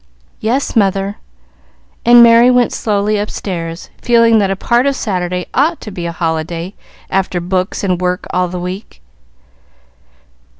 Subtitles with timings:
[0.39, 1.17] "Yes, mother;"
[2.03, 6.11] and Merry went slowly upstairs, feeling that a part of Saturday ought to be a
[6.11, 6.73] holiday
[7.11, 8.99] after books and work all the week.